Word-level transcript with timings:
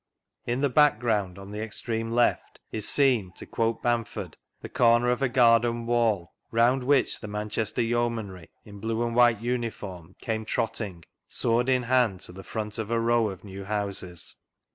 In 0.47 0.61
the 0.61 0.69
background, 0.69 1.37
on 1.37 1.51
the 1.51 1.61
extreme 1.61 2.09
left, 2.11 2.59
is 2.71 2.89
seen 2.89 3.33
(to 3.33 3.45
quote 3.45 3.83
Bamfqrd)" 3.83 4.33
the 4.63 4.67
corner 4.67 5.11
of 5.11 5.21
a 5.21 5.29
garden 5.29 5.85
wall, 5.85 6.33
round 6.49 6.83
which 6.83 7.19
the 7.19 7.27
Manchester 7.27 7.83
Yeomanry, 7.83 8.49
in 8.65 8.79
blue 8.79 9.05
and 9.05 9.15
white 9.15 9.41
uniform, 9.41 10.15
came 10.19 10.43
trotting, 10.43 11.03
sword 11.27 11.69
in 11.69 11.83
hand, 11.83 12.19
to 12.21 12.31
the 12.31 12.41
front 12.41 12.79
of 12.79 12.89
a 12.89 12.99
row 12.99 13.29
of 13.29 13.43
new 13.43 13.63
houses." 13.63 14.37